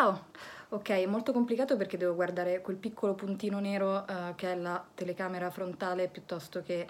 Ciao! 0.00 0.28
Ok, 0.70 0.88
è 0.92 1.04
molto 1.04 1.30
complicato 1.30 1.76
perché 1.76 1.98
devo 1.98 2.14
guardare 2.14 2.62
quel 2.62 2.76
piccolo 2.76 3.12
puntino 3.12 3.60
nero 3.60 4.06
eh, 4.06 4.32
che 4.34 4.52
è 4.52 4.56
la 4.56 4.82
telecamera 4.94 5.50
frontale 5.50 6.08
piuttosto 6.08 6.62
che 6.62 6.86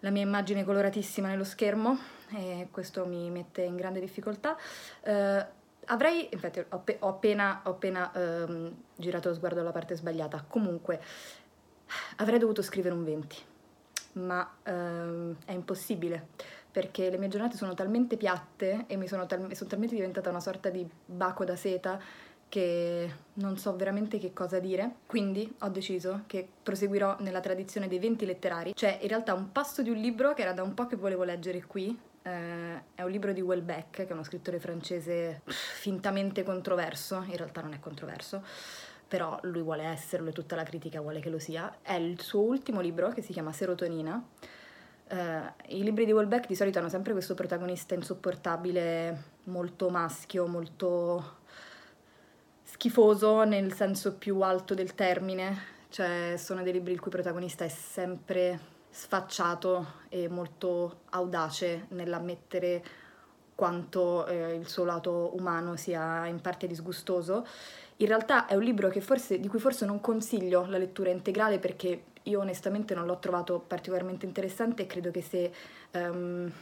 la 0.00 0.10
mia 0.10 0.20
immagine 0.20 0.62
coloratissima 0.62 1.28
nello 1.28 1.44
schermo 1.44 1.96
e 2.34 2.68
questo 2.70 3.06
mi 3.06 3.30
mette 3.30 3.62
in 3.62 3.76
grande 3.76 3.98
difficoltà. 3.98 4.58
Eh, 5.04 5.46
avrei, 5.86 6.28
infatti 6.30 6.62
ho, 6.68 6.80
pe- 6.80 6.98
ho 7.00 7.08
appena, 7.08 7.62
ho 7.64 7.70
appena 7.70 8.12
ehm, 8.12 8.74
girato 8.94 9.30
lo 9.30 9.34
sguardo 9.36 9.60
alla 9.60 9.72
parte 9.72 9.96
sbagliata, 9.96 10.44
comunque 10.46 11.00
avrei 12.16 12.38
dovuto 12.38 12.60
scrivere 12.60 12.94
un 12.94 13.04
20, 13.04 13.36
ma 14.12 14.54
ehm, 14.64 15.36
è 15.46 15.52
impossibile 15.52 16.26
perché 16.74 17.08
le 17.08 17.18
mie 17.18 17.28
giornate 17.28 17.56
sono 17.56 17.72
talmente 17.72 18.16
piatte 18.16 18.86
e 18.88 18.96
mi 18.96 19.06
sono, 19.06 19.26
tal- 19.26 19.54
sono 19.54 19.70
talmente 19.70 19.94
diventata 19.94 20.28
una 20.28 20.40
sorta 20.40 20.70
di 20.70 20.84
baco 21.06 21.44
da 21.44 21.54
seta 21.54 22.00
che 22.54 23.12
non 23.32 23.58
so 23.58 23.74
veramente 23.74 24.20
che 24.20 24.32
cosa 24.32 24.60
dire, 24.60 24.98
quindi 25.06 25.52
ho 25.58 25.68
deciso 25.70 26.22
che 26.28 26.46
proseguirò 26.62 27.16
nella 27.18 27.40
tradizione 27.40 27.88
dei 27.88 27.98
20 27.98 28.24
letterari, 28.24 28.72
cioè 28.76 28.96
in 29.02 29.08
realtà 29.08 29.34
un 29.34 29.50
passo 29.50 29.82
di 29.82 29.90
un 29.90 29.96
libro 29.96 30.34
che 30.34 30.42
era 30.42 30.52
da 30.52 30.62
un 30.62 30.72
po' 30.72 30.86
che 30.86 30.94
volevo 30.94 31.24
leggere 31.24 31.64
qui, 31.64 31.98
eh, 32.22 32.82
è 32.94 33.02
un 33.02 33.10
libro 33.10 33.32
di 33.32 33.40
Welbeck, 33.40 33.90
che 33.90 34.06
è 34.06 34.12
uno 34.12 34.22
scrittore 34.22 34.60
francese 34.60 35.40
fintamente 35.46 36.44
controverso, 36.44 37.24
in 37.26 37.36
realtà 37.36 37.60
non 37.60 37.72
è 37.72 37.80
controverso, 37.80 38.44
però 39.08 39.36
lui 39.42 39.62
vuole 39.62 39.82
esserlo 39.82 40.28
e 40.28 40.32
tutta 40.32 40.54
la 40.54 40.62
critica 40.62 41.00
vuole 41.00 41.18
che 41.18 41.30
lo 41.30 41.40
sia, 41.40 41.78
è 41.82 41.94
il 41.94 42.20
suo 42.20 42.42
ultimo 42.42 42.80
libro 42.80 43.08
che 43.08 43.20
si 43.20 43.32
chiama 43.32 43.52
Serotonina. 43.52 44.28
Eh, 45.08 45.74
I 45.74 45.82
libri 45.82 46.04
di 46.04 46.12
Welbeck 46.12 46.46
di 46.46 46.54
solito 46.54 46.78
hanno 46.78 46.88
sempre 46.88 47.14
questo 47.14 47.34
protagonista 47.34 47.96
insopportabile, 47.96 49.32
molto 49.46 49.90
maschio, 49.90 50.46
molto 50.46 51.42
schifoso 52.84 53.44
nel 53.44 53.72
senso 53.72 54.12
più 54.12 54.42
alto 54.42 54.74
del 54.74 54.94
termine, 54.94 55.56
cioè 55.88 56.34
sono 56.36 56.62
dei 56.62 56.74
libri 56.74 56.92
il 56.92 57.00
cui 57.00 57.10
protagonista 57.10 57.64
è 57.64 57.68
sempre 57.68 58.60
sfacciato 58.90 60.02
e 60.10 60.28
molto 60.28 61.00
audace 61.12 61.86
nell'ammettere 61.88 62.84
quanto 63.54 64.26
eh, 64.26 64.56
il 64.56 64.68
suo 64.68 64.84
lato 64.84 65.30
umano 65.34 65.76
sia 65.76 66.26
in 66.26 66.42
parte 66.42 66.66
disgustoso. 66.66 67.46
In 67.96 68.06
realtà 68.06 68.44
è 68.44 68.54
un 68.54 68.62
libro 68.62 68.90
forse, 69.00 69.40
di 69.40 69.48
cui 69.48 69.60
forse 69.60 69.86
non 69.86 70.02
consiglio 70.02 70.66
la 70.66 70.76
lettura 70.76 71.08
integrale 71.08 71.58
perché 71.58 72.02
io 72.24 72.40
onestamente 72.40 72.94
non 72.94 73.06
l'ho 73.06 73.18
trovato 73.18 73.64
particolarmente 73.66 74.26
interessante 74.26 74.82
e 74.82 74.86
credo 74.86 75.10
che 75.10 75.22
se 75.22 75.50
um, 75.92 76.52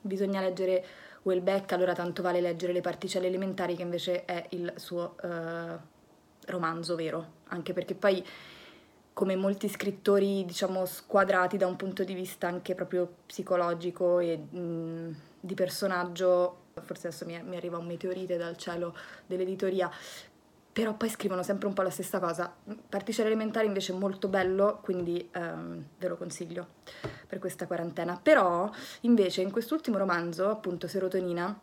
bisogna 0.00 0.40
leggere 0.40 0.84
Welbeck, 1.28 1.72
allora 1.72 1.92
tanto 1.92 2.22
vale 2.22 2.40
leggere 2.40 2.72
Le 2.72 2.80
particelle 2.80 3.26
elementari, 3.26 3.76
che 3.76 3.82
invece 3.82 4.24
è 4.24 4.46
il 4.50 4.72
suo 4.76 5.16
uh, 5.22 5.78
romanzo 6.46 6.96
vero, 6.96 7.26
anche 7.48 7.74
perché 7.74 7.94
poi 7.94 8.24
come 9.12 9.36
molti 9.36 9.68
scrittori, 9.68 10.44
diciamo, 10.44 10.86
squadrati 10.86 11.56
da 11.56 11.66
un 11.66 11.76
punto 11.76 12.04
di 12.04 12.14
vista 12.14 12.46
anche 12.46 12.74
proprio 12.74 13.08
psicologico 13.26 14.20
e 14.20 14.36
mh, 14.36 15.16
di 15.40 15.54
personaggio, 15.54 16.66
forse 16.82 17.08
adesso 17.08 17.26
mi, 17.26 17.38
mi 17.42 17.56
arriva 17.56 17.78
un 17.78 17.86
meteorite 17.86 18.36
dal 18.36 18.56
cielo 18.56 18.96
dell'editoria, 19.26 19.90
però 20.78 20.94
poi 20.94 21.08
scrivono 21.08 21.42
sempre 21.42 21.66
un 21.66 21.74
po' 21.74 21.82
la 21.82 21.90
stessa 21.90 22.20
cosa. 22.20 22.54
Particelle 22.88 23.26
elementari 23.26 23.66
invece 23.66 23.92
è 23.92 23.96
molto 23.96 24.28
bello, 24.28 24.78
quindi 24.80 25.28
um, 25.34 25.84
ve 25.98 26.06
lo 26.06 26.16
consiglio 26.16 26.68
per 27.26 27.40
questa 27.40 27.66
quarantena. 27.66 28.16
Però 28.22 28.70
invece 29.00 29.42
in 29.42 29.50
quest'ultimo 29.50 29.98
romanzo, 29.98 30.48
appunto 30.48 30.86
Serotonina, 30.86 31.58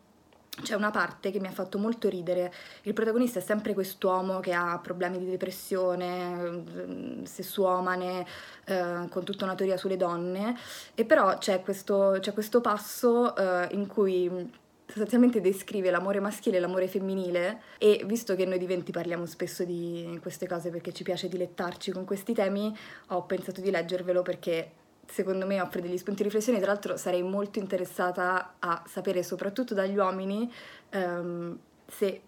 c'è 0.62 0.74
una 0.74 0.90
parte 0.90 1.30
che 1.30 1.40
mi 1.40 1.46
ha 1.46 1.50
fatto 1.50 1.78
molto 1.78 2.10
ridere. 2.10 2.52
Il 2.82 2.92
protagonista 2.92 3.38
è 3.38 3.42
sempre 3.42 3.72
quest'uomo 3.72 4.40
che 4.40 4.52
ha 4.52 4.78
problemi 4.82 5.16
di 5.16 5.30
depressione, 5.30 7.22
sessuomane, 7.22 8.26
eh, 8.66 9.06
con 9.08 9.24
tutta 9.24 9.46
una 9.46 9.54
teoria 9.54 9.78
sulle 9.78 9.96
donne, 9.96 10.54
e 10.94 11.06
però 11.06 11.38
c'è 11.38 11.62
questo, 11.62 12.18
c'è 12.20 12.34
questo 12.34 12.60
passo 12.60 13.34
eh, 13.34 13.68
in 13.70 13.86
cui 13.86 14.64
sostanzialmente 14.96 15.42
descrive 15.42 15.90
l'amore 15.90 16.20
maschile 16.20 16.56
e 16.56 16.60
l'amore 16.60 16.88
femminile 16.88 17.60
e 17.76 18.02
visto 18.06 18.34
che 18.34 18.46
noi 18.46 18.56
di 18.56 18.64
Venti 18.64 18.92
parliamo 18.92 19.26
spesso 19.26 19.62
di 19.62 20.18
queste 20.22 20.48
cose 20.48 20.70
perché 20.70 20.90
ci 20.94 21.02
piace 21.02 21.28
dilettarci 21.28 21.90
con 21.90 22.06
questi 22.06 22.32
temi, 22.32 22.74
ho 23.08 23.24
pensato 23.24 23.60
di 23.60 23.70
leggervelo 23.70 24.22
perché 24.22 24.70
secondo 25.06 25.46
me 25.46 25.60
offre 25.60 25.82
degli 25.82 25.98
spunti 25.98 26.22
di 26.22 26.28
riflessione, 26.28 26.60
tra 26.60 26.72
l'altro 26.72 26.96
sarei 26.96 27.22
molto 27.22 27.58
interessata 27.58 28.54
a 28.58 28.82
sapere 28.86 29.22
soprattutto 29.22 29.74
dagli 29.74 29.98
uomini 29.98 30.50
um, 30.94 31.58
se 31.86 32.22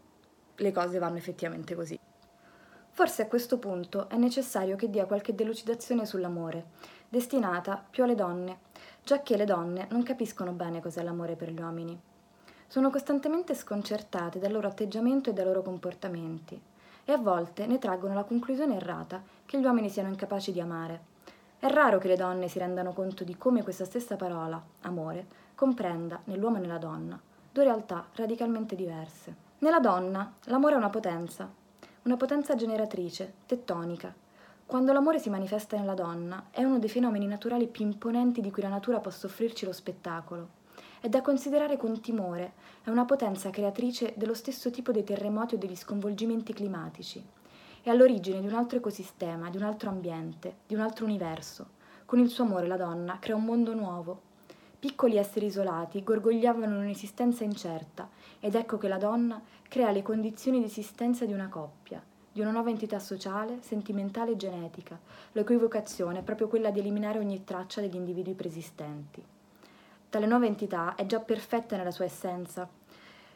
le 0.55 0.73
cose 0.73 0.99
vanno 0.99 1.17
effettivamente 1.17 1.75
così. 1.75 1.99
Forse 2.91 3.23
a 3.23 3.29
questo 3.29 3.59
punto 3.59 4.11
è 4.11 4.17
necessario 4.17 4.77
che 4.77 4.91
dia 4.91 5.07
qualche 5.07 5.35
delucidazione 5.35 6.05
sull'amore, 6.05 6.67
destinata 7.09 7.83
più 7.89 8.03
alle 8.03 8.15
donne, 8.15 8.59
già 9.03 9.23
che 9.23 9.39
le 9.39 9.47
donne 9.47 9.87
non 9.91 10.03
capiscono 10.03 10.53
bene 10.53 10.83
cos'è 10.83 11.03
l'amore 11.03 11.35
per 11.35 11.51
gli 11.51 11.61
uomini 11.61 11.99
sono 12.69 12.91
costantemente 12.91 13.55
sconcertate 13.55 14.39
dal 14.39 14.53
loro 14.53 14.69
atteggiamento 14.69 15.31
e 15.31 15.33
dai 15.33 15.47
loro 15.47 15.63
comportamenti 15.63 16.61
e 17.03 17.13
a 17.13 17.17
volte 17.17 17.67
ne 17.67 17.79
traggono 17.79 18.13
la 18.13 18.25
conclusione 18.25 18.77
errata 18.77 19.23
che 19.47 19.59
gli 19.59 19.65
uomini 19.65 19.89
siano 19.89 20.11
incapaci 20.11 20.53
di 20.53 20.61
amare. 20.61 21.17
È 21.59 21.67
raro 21.69 21.97
che 21.97 22.09
le 22.09 22.17
donne 22.17 22.47
si 22.47 22.59
rendano 22.59 22.93
conto 22.93 23.25
di 23.25 23.39
come 23.39 23.63
questa 23.63 23.87
stessa 23.87 24.17
parola, 24.17 24.63
amore, 24.83 25.27
comprenda 25.55 26.21
nell'uomo 26.25 26.59
e 26.59 26.61
nella 26.61 26.77
donna 26.77 27.19
due 27.51 27.65
realtà 27.65 28.07
radicalmente 28.13 28.77
diverse. 28.77 29.35
Nella 29.61 29.81
donna 29.81 30.35
l'amore 30.45 30.75
è 30.75 30.77
una 30.77 30.91
potenza, 30.91 31.51
una 32.03 32.17
potenza 32.19 32.55
generatrice, 32.55 33.33
tettonica. 33.47 34.15
Quando 34.67 34.93
l'amore 34.93 35.19
si 35.19 35.31
manifesta 35.31 35.79
nella 35.79 35.95
donna 35.95 36.49
è 36.51 36.63
uno 36.63 36.79
dei 36.79 36.91
fenomeni 36.91 37.27
naturali 37.27 37.67
più 37.67 37.87
imponenti 37.87 38.43
di 38.43 38.51
cui 38.51 38.63
la 38.63 38.69
natura 38.69 39.01
possa 39.01 39.27
offrirci 39.27 39.65
lo 39.65 39.73
spettacolo 39.73 40.57
è 41.01 41.09
da 41.09 41.23
considerare 41.23 41.77
con 41.77 42.01
timore, 42.01 42.53
è 42.83 42.91
una 42.91 43.05
potenza 43.05 43.51
creatrice 43.51 44.15
dello 44.17 44.35
stesso 44.35 44.71
tipo 44.71 44.93
dei 44.93 45.05
terremoti 45.05 45.55
o 45.55 45.59
degli 45.59 45.77
sconvolgimenti 45.77 46.53
climatici. 46.53 47.25
È 47.81 47.91
all'origine 47.91 48.41
di 48.41 48.47
un 48.47 48.55
altro 48.55 48.79
ecosistema, 48.79 49.51
di 49.51 49.57
un 49.57 49.63
altro 49.63 49.91
ambiente, 49.91 50.57
di 50.67 50.75
un 50.75 50.81
altro 50.81 51.05
universo. 51.05 51.77
Con 52.05 52.19
il 52.19 52.29
suo 52.29 52.45
amore 52.45 52.67
la 52.67 52.77
donna 52.77 53.19
crea 53.21 53.37
un 53.37 53.45
mondo 53.45 53.75
nuovo. 53.75 54.23
Piccoli 54.79 55.17
esseri 55.17 55.47
isolati 55.47 56.03
gorgogliavano 56.03 56.65
in 56.67 56.83
un'esistenza 56.83 57.45
incerta 57.45 58.09
ed 58.41 58.55
ecco 58.55 58.79
che 58.79 58.89
la 58.89 58.99
donna 58.99 59.41
crea 59.69 59.91
le 59.91 60.03
condizioni 60.03 60.59
di 60.59 60.67
esistenza 60.67 61.25
di 61.25 61.33
una 61.33 61.49
coppia, 61.49 62.03
di 62.33 62.41
una 62.41 62.51
nuova 62.51 62.71
entità 62.71 62.99
sociale, 62.99 63.59
sentimentale 63.61 64.33
e 64.33 64.37
genetica, 64.37 64.99
la 65.33 65.45
cui 65.45 65.57
vocazione 65.57 66.21
è 66.21 66.23
proprio 66.23 66.49
quella 66.49 66.71
di 66.71 66.81
eliminare 66.81 67.19
ogni 67.19 67.45
traccia 67.45 67.81
degli 67.81 67.97
individui 67.97 68.35
preesistenti. 68.35 69.25
Tale 70.11 70.25
nuova 70.25 70.47
entità 70.47 70.95
è 70.95 71.05
già 71.05 71.21
perfetta 71.21 71.77
nella 71.77 71.91
sua 71.91 72.07
essenza, 72.07 72.67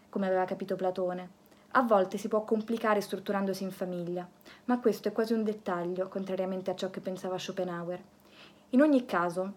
come 0.08 0.26
aveva 0.26 0.46
capito 0.46 0.74
Platone. 0.74 1.40
A 1.72 1.82
volte 1.82 2.16
si 2.16 2.28
può 2.28 2.44
complicare 2.44 3.02
strutturandosi 3.02 3.62
in 3.62 3.70
famiglia, 3.70 4.26
ma 4.64 4.80
questo 4.80 5.08
è 5.08 5.12
quasi 5.12 5.34
un 5.34 5.44
dettaglio, 5.44 6.08
contrariamente 6.08 6.70
a 6.70 6.74
ciò 6.74 6.88
che 6.88 7.00
pensava 7.00 7.38
Schopenhauer. 7.38 8.02
In 8.70 8.80
ogni 8.80 9.04
caso, 9.04 9.52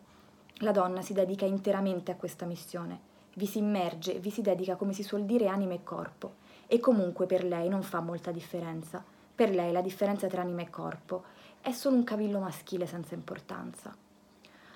la 0.55 0.71
donna 0.71 1.01
si 1.01 1.13
dedica 1.13 1.45
interamente 1.45 2.11
a 2.11 2.17
questa 2.17 2.45
missione, 2.45 2.99
vi 3.35 3.45
si 3.45 3.59
immerge, 3.59 4.19
vi 4.19 4.29
si 4.29 4.41
dedica, 4.41 4.75
come 4.75 4.91
si 4.91 5.03
suol 5.03 5.23
dire, 5.23 5.47
anima 5.47 5.73
e 5.73 5.83
corpo, 5.83 6.33
e 6.67 6.81
comunque 6.81 7.27
per 7.27 7.45
lei 7.45 7.69
non 7.69 7.81
fa 7.81 8.01
molta 8.01 8.31
differenza. 8.31 9.01
Per 9.35 9.51
lei 9.51 9.71
la 9.71 9.81
differenza 9.81 10.27
tra 10.27 10.41
anima 10.41 10.63
e 10.63 10.69
corpo 10.69 11.23
è 11.61 11.71
solo 11.71 11.95
un 11.95 12.03
cavillo 12.03 12.39
maschile 12.39 12.85
senza 12.85 13.15
importanza. 13.15 14.03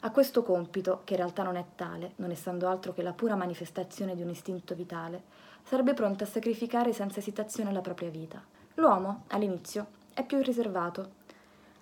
A 0.01 0.11
questo 0.11 0.43
compito, 0.43 1.01
che 1.03 1.13
in 1.13 1.19
realtà 1.19 1.43
non 1.43 1.57
è 1.57 1.65
tale, 1.75 2.13
non 2.17 2.31
essendo 2.31 2.69
altro 2.69 2.93
che 2.93 3.01
la 3.01 3.11
pura 3.11 3.35
manifestazione 3.35 4.15
di 4.15 4.21
un 4.21 4.29
istinto 4.29 4.73
vitale, 4.73 5.23
sarebbe 5.63 5.93
pronta 5.93 6.23
a 6.23 6.27
sacrificare 6.27 6.93
senza 6.93 7.19
esitazione 7.19 7.73
la 7.73 7.81
propria 7.81 8.09
vita. 8.09 8.41
L'uomo, 8.75 9.23
all'inizio, 9.27 9.87
è 10.13 10.25
più 10.25 10.41
riservato. 10.41 11.17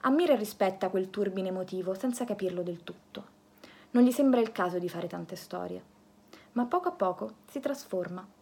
Ammira 0.02 0.34
e 0.34 0.38
rispetta 0.38 0.90
quel 0.90 1.12
turbine 1.12 1.50
emotivo 1.50 1.94
senza 1.94 2.26
capirlo 2.26 2.64
del 2.64 2.84
tutto. 2.84 3.36
Non 3.92 4.04
gli 4.04 4.12
sembra 4.12 4.40
il 4.40 4.52
caso 4.52 4.80
di 4.80 4.90
fare 4.90 5.08
tante 5.08 5.36
storie. 5.36 5.84
Ma 6.54 6.66
poco 6.66 6.90
a 6.90 6.94
poco 6.94 7.34
si 7.46 7.60
trasforma. 7.60 8.37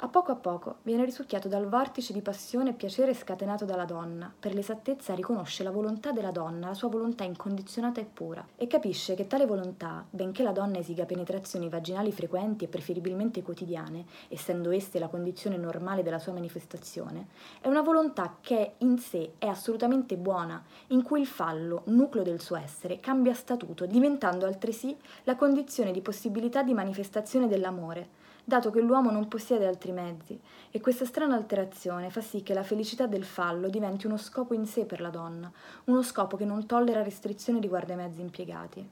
A 0.00 0.06
poco 0.06 0.30
a 0.30 0.36
poco 0.36 0.76
viene 0.82 1.04
risucchiato 1.04 1.48
dal 1.48 1.68
vortice 1.68 2.12
di 2.12 2.22
passione 2.22 2.70
e 2.70 2.74
piacere 2.74 3.14
scatenato 3.14 3.64
dalla 3.64 3.84
donna. 3.84 4.32
Per 4.38 4.54
l'esattezza 4.54 5.12
riconosce 5.12 5.64
la 5.64 5.72
volontà 5.72 6.12
della 6.12 6.30
donna, 6.30 6.68
la 6.68 6.74
sua 6.74 6.88
volontà 6.88 7.24
incondizionata 7.24 8.00
e 8.00 8.04
pura, 8.04 8.46
e 8.54 8.68
capisce 8.68 9.16
che 9.16 9.26
tale 9.26 9.44
volontà, 9.44 10.06
benché 10.08 10.44
la 10.44 10.52
donna 10.52 10.78
esiga 10.78 11.04
penetrazioni 11.04 11.68
vaginali 11.68 12.12
frequenti 12.12 12.64
e 12.64 12.68
preferibilmente 12.68 13.42
quotidiane, 13.42 14.04
essendo 14.28 14.70
esse 14.70 15.00
la 15.00 15.08
condizione 15.08 15.56
normale 15.56 16.04
della 16.04 16.20
sua 16.20 16.32
manifestazione, 16.32 17.26
è 17.60 17.66
una 17.66 17.82
volontà 17.82 18.36
che 18.40 18.74
in 18.78 18.98
sé 18.98 19.32
è 19.38 19.46
assolutamente 19.46 20.16
buona, 20.16 20.62
in 20.88 21.02
cui 21.02 21.22
il 21.22 21.26
fallo, 21.26 21.82
nucleo 21.86 22.22
del 22.22 22.40
suo 22.40 22.54
essere, 22.54 23.00
cambia 23.00 23.34
statuto, 23.34 23.84
diventando 23.84 24.46
altresì 24.46 24.96
la 25.24 25.34
condizione 25.34 25.90
di 25.90 26.02
possibilità 26.02 26.62
di 26.62 26.72
manifestazione 26.72 27.48
dell'amore 27.48 28.26
dato 28.48 28.70
che 28.70 28.80
l'uomo 28.80 29.10
non 29.10 29.28
possiede 29.28 29.66
altri 29.66 29.87
mezzi, 29.92 30.40
e 30.70 30.80
questa 30.80 31.04
strana 31.04 31.34
alterazione 31.34 32.10
fa 32.10 32.20
sì 32.20 32.42
che 32.42 32.54
la 32.54 32.62
felicità 32.62 33.06
del 33.06 33.24
fallo 33.24 33.68
diventi 33.68 34.06
uno 34.06 34.16
scopo 34.16 34.54
in 34.54 34.66
sé 34.66 34.84
per 34.84 35.00
la 35.00 35.10
donna, 35.10 35.50
uno 35.84 36.02
scopo 36.02 36.36
che 36.36 36.44
non 36.44 36.66
tollera 36.66 37.02
restrizioni 37.02 37.60
riguardo 37.60 37.92
ai 37.92 37.98
mezzi 37.98 38.20
impiegati. 38.20 38.88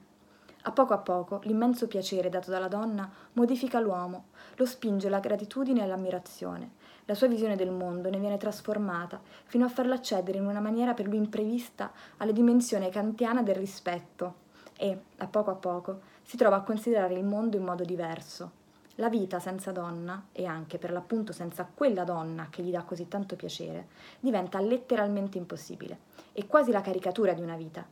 A 0.63 0.71
poco 0.71 0.93
a 0.93 0.97
poco 0.97 1.39
l'immenso 1.43 1.87
piacere 1.87 2.27
dato 2.27 2.51
dalla 2.51 2.67
donna 2.67 3.09
modifica 3.33 3.79
l'uomo, 3.79 4.25
lo 4.55 4.65
spinge 4.65 5.07
alla 5.07 5.19
gratitudine 5.19 5.79
e 5.79 5.83
all'ammirazione. 5.83 6.71
La 7.05 7.15
sua 7.15 7.27
visione 7.27 7.55
del 7.55 7.71
mondo 7.71 8.09
ne 8.09 8.19
viene 8.19 8.35
trasformata 8.35 9.21
fino 9.45 9.63
a 9.63 9.69
farlo 9.69 9.93
accedere 9.93 10.39
in 10.39 10.45
una 10.45 10.59
maniera 10.59 10.93
per 10.93 11.07
lui 11.07 11.15
imprevista 11.15 11.93
alla 12.17 12.33
dimensione 12.33 12.89
kantiana 12.89 13.43
del 13.43 13.55
rispetto 13.55 14.45
e, 14.75 15.03
a 15.17 15.27
poco 15.27 15.51
a 15.51 15.55
poco, 15.55 16.01
si 16.21 16.35
trova 16.35 16.57
a 16.57 16.63
considerare 16.63 17.13
il 17.13 17.23
mondo 17.23 17.55
in 17.55 17.63
modo 17.63 17.85
diverso, 17.85 18.56
la 18.97 19.09
vita 19.09 19.39
senza 19.39 19.71
donna, 19.71 20.27
e 20.31 20.45
anche 20.45 20.77
per 20.77 20.91
l'appunto 20.91 21.31
senza 21.31 21.67
quella 21.71 22.03
donna 22.03 22.47
che 22.49 22.61
gli 22.61 22.71
dà 22.71 22.83
così 22.83 23.07
tanto 23.07 23.35
piacere, 23.35 23.87
diventa 24.19 24.59
letteralmente 24.59 25.37
impossibile, 25.37 25.99
è 26.31 26.45
quasi 26.45 26.71
la 26.71 26.81
caricatura 26.81 27.33
di 27.33 27.41
una 27.41 27.55
vita. 27.55 27.85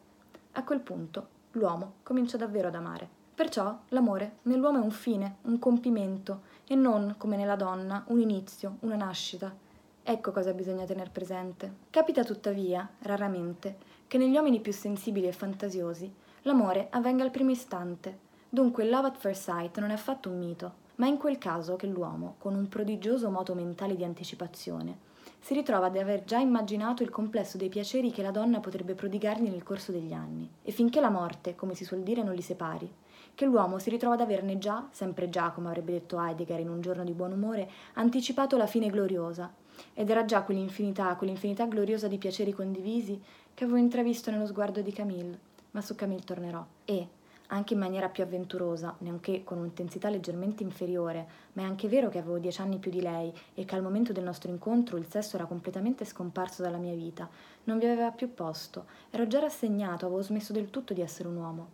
A 0.54 0.63
quel 0.63 0.80
punto 0.80 1.28
l'uomo 1.52 1.96
comincia 2.04 2.38
davvero 2.38 2.68
ad 2.68 2.75
amare. 2.75 3.07
Perciò 3.36 3.78
l'amore 3.90 4.38
nell'uomo 4.44 4.80
è 4.80 4.84
un 4.84 4.92
fine, 4.92 5.38
un 5.44 5.60
compimento, 5.60 6.42
e 6.68 6.75
non, 6.75 7.16
come 7.18 7.36
nella 7.36 7.56
donna, 7.56 8.04
un 8.08 8.19
inizio, 8.19 8.78
una 8.81 8.96
nascita. 8.96 9.54
Ecco 10.01 10.31
cosa 10.31 10.54
bisogna 10.54 10.86
tener 10.86 11.12
presente. 11.12 11.74
Capita 11.90 12.24
tuttavia, 12.24 12.88
raramente, 13.00 13.78
che 14.08 14.18
negli 14.18 14.36
uomini 14.36 14.62
più 14.62 14.72
sensibili 14.72 15.28
e 15.28 15.34
fantasiosi 15.34 16.13
l'amore 16.44 16.88
avvenga 16.92 17.24
al 17.24 17.31
primo 17.31 17.51
istante. 17.51 18.19
Dunque 18.48 18.84
il 18.84 18.90
love 18.90 19.08
at 19.08 19.18
first 19.18 19.44
sight 19.44 19.80
non 19.80 19.90
è 19.90 19.94
affatto 19.94 20.30
un 20.30 20.38
mito, 20.38 20.84
ma 20.96 21.06
è 21.06 21.10
in 21.10 21.18
quel 21.18 21.38
caso 21.38 21.76
che 21.76 21.88
l'uomo, 21.88 22.36
con 22.38 22.56
un 22.56 22.68
prodigioso 22.68 23.30
moto 23.30 23.54
mentale 23.54 23.96
di 23.96 24.04
anticipazione, 24.04 24.98
si 25.40 25.54
ritrova 25.54 25.88
ad 25.88 25.98
aver 25.98 26.24
già 26.24 26.40
immaginato 26.40 27.04
il 27.04 27.10
complesso 27.10 27.58
dei 27.58 27.70
piaceri 27.70 28.12
che 28.12 28.22
la 28.22 28.32
donna 28.32 28.60
potrebbe 28.60 28.96
prodigargli 28.96 29.48
nel 29.48 29.64
corso 29.64 29.92
degli 29.92 30.14
anni, 30.14 30.50
e 30.64 30.72
finché 30.72 31.00
la 31.00 31.10
morte, 31.10 31.56
come 31.56 31.76
si 31.76 31.86
suol 31.86 32.02
dire, 32.02 32.24
non 32.24 32.34
li 32.34 32.42
separi, 32.42 32.92
che 33.36 33.46
l'uomo 33.46 33.78
si 33.78 33.90
ritrova 33.90 34.16
ad 34.16 34.22
averne 34.22 34.58
già, 34.58 34.88
sempre 34.92 35.30
già, 35.30 35.52
come 35.52 35.68
avrebbe 35.68 35.92
detto 35.92 36.20
Heidegger 36.20 36.60
in 36.60 36.70
un 36.70 36.82
giorno 36.82 37.04
di 37.04 37.12
buon 37.12 37.34
umore, 37.34 37.70
anticipato 37.94 38.58
la 38.58 38.66
fine 38.66 38.90
gloriosa, 38.90 39.54
ed 39.94 40.10
era 40.10 40.26
già 40.26 40.42
quell'infinità, 40.42 41.14
quell'infinità 41.16 41.66
gloriosa 41.66 42.08
di 42.08 42.18
piaceri 42.18 42.54
condivisi 42.54 43.22
che 43.54 43.64
avevo 43.66 43.78
intravisto 43.78 44.32
nello 44.32 44.48
sguardo 44.48 44.82
di 44.82 44.92
Camille, 44.92 45.38
ma 45.72 45.82
su 45.82 45.96
Camille 45.96 46.24
tornerò. 46.24 46.66
E, 46.86 47.08
anche 47.48 47.74
in 47.74 47.80
maniera 47.80 48.10
più 48.10 48.24
avventurosa, 48.24 48.96
neanche 49.00 49.44
con 49.44 49.58
un'intensità 49.60 50.10
leggermente 50.10 50.64
inferiore, 50.64 51.28
ma 51.54 51.64
è 51.64 51.66
anche 51.66 51.88
vero 51.88 52.10
che 52.10 52.20
avevo 52.20 52.40
dieci 52.40 52.62
anni 52.62 52.80
più 52.80 52.92
di 52.92 53.02
lei 53.02 53.34
e 53.54 53.66
che 53.66 53.76
al 53.76 53.82
momento 53.82 54.14
del 54.14 54.24
nostro 54.24 54.50
incontro 54.50 54.98
il 54.98 55.08
sesso 55.10 55.36
era 55.36 55.46
completamente 55.46 56.06
scomparso 56.06 56.62
dalla 56.62 56.78
mia 56.78 56.96
vita, 56.96 57.30
non 57.66 57.78
vi 57.80 57.86
aveva 57.86 58.12
più 58.12 58.34
posto, 58.34 58.86
ero 59.10 59.28
già 59.28 59.40
rassegnato, 59.40 60.06
avevo 60.06 60.22
smesso 60.22 60.54
del 60.54 60.70
tutto 60.70 60.94
di 60.94 61.02
essere 61.02 61.28
un 61.28 61.38
uomo. 61.38 61.68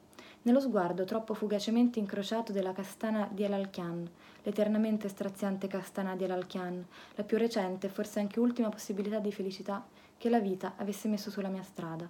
Nello 0.43 0.59
sguardo 0.59 1.05
troppo 1.05 1.35
fugacemente 1.35 1.99
incrociato 1.99 2.51
della 2.51 2.73
castana 2.73 3.29
di 3.31 3.43
El 3.43 3.53
Alchian, 3.53 4.09
l'eternamente 4.41 5.07
straziante 5.07 5.67
castana 5.67 6.15
di 6.15 6.23
El 6.23 6.31
Alchian, 6.31 6.83
la 7.15 7.23
più 7.23 7.37
recente 7.37 7.87
e 7.87 7.89
forse 7.91 8.19
anche 8.19 8.39
ultima 8.39 8.69
possibilità 8.69 9.19
di 9.19 9.31
felicità 9.31 9.85
che 10.17 10.29
la 10.29 10.39
vita 10.39 10.73
avesse 10.77 11.07
messo 11.07 11.29
sulla 11.29 11.49
mia 11.49 11.63
strada. 11.63 12.09